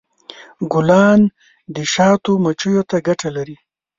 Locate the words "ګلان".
0.71-1.21